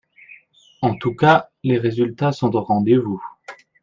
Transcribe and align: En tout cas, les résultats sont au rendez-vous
En 0.81 0.97
tout 0.97 1.13
cas, 1.13 1.49
les 1.63 1.77
résultats 1.77 2.31
sont 2.31 2.55
au 2.55 2.61
rendez-vous 2.61 3.21